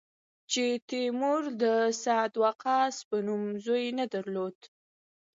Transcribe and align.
چې 0.51 0.65
تیمور 0.89 1.43
د 1.63 1.63
سعد 2.03 2.31
وقاص 2.43 2.95
په 3.09 3.17
نوم 3.27 3.43
زوی 3.65 3.85
نه 3.99 4.05
درلود. 4.13 4.57